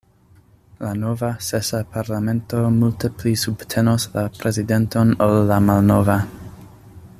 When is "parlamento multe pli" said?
1.97-3.35